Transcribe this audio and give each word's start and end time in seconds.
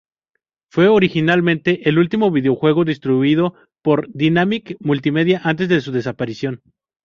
Fue 0.71 0.87
originalmente 0.87 1.87
el 1.87 1.99
último 1.99 2.31
videojuego 2.31 2.83
distribuido 2.85 3.53
por 3.83 4.11
Dinamic 4.11 4.75
Multimedia 4.79 5.41
antes 5.43 5.69
de 5.69 5.79
su 5.79 5.91
desaparición. 5.91 6.63